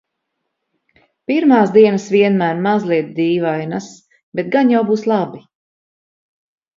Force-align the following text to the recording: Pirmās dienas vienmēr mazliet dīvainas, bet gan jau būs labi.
Pirmās 1.31 1.73
dienas 1.75 2.07
vienmēr 2.15 2.63
mazliet 2.67 3.11
dīvainas, 3.19 3.89
bet 4.41 4.49
gan 4.57 4.73
jau 4.75 4.81
būs 4.89 5.05
labi. 5.13 5.43